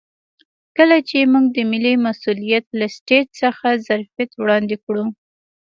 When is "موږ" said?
1.31-1.45